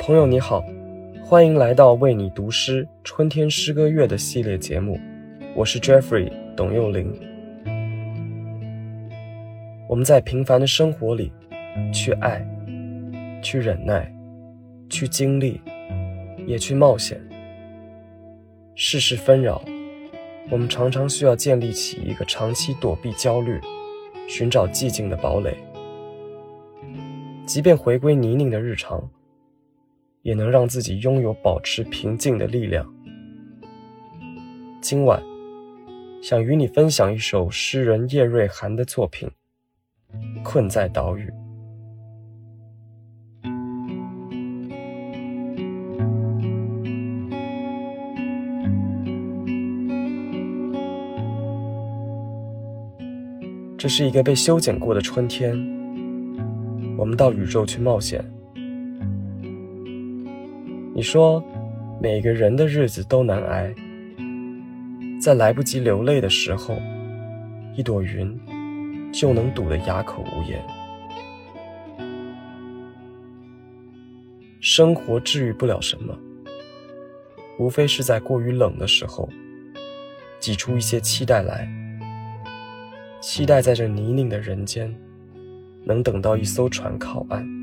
[0.00, 0.64] 朋友你好，
[1.22, 4.98] 欢迎来到为你读诗春天诗歌月的系列节目，
[5.54, 7.12] 我是 Jeffrey 董又霖。
[9.86, 11.30] 我们在平凡的生活里，
[11.92, 12.42] 去爱，
[13.42, 14.10] 去忍耐，
[14.88, 15.60] 去经历，
[16.46, 17.20] 也去冒险。
[18.74, 19.62] 世事纷扰，
[20.50, 23.60] 我们常常需要建立起一个长期躲避焦虑、
[24.26, 25.54] 寻找寂静的堡垒。
[27.44, 29.06] 即便回归泥泞的日常，
[30.22, 32.86] 也能让自己拥有保持平静的力量。
[34.82, 35.22] 今晚，
[36.22, 39.30] 想与你分享一首诗人叶瑞涵的作品
[40.42, 41.26] 《困在岛屿》。
[53.78, 55.56] 这是一个被修剪过的春天。
[56.98, 58.22] 我们到宇宙去冒险。
[61.00, 61.42] 你说，
[61.98, 63.74] 每个人的日子都难挨，
[65.18, 66.76] 在来不及流泪的时候，
[67.74, 68.38] 一朵云
[69.10, 70.62] 就能堵得哑口无言。
[74.60, 76.14] 生活治愈不了什么，
[77.58, 79.26] 无非是在过于冷的时候，
[80.38, 81.66] 挤出一些期待来，
[83.22, 84.94] 期待在这泥泞的人间。
[85.82, 87.59] 能等到一艘船靠岸。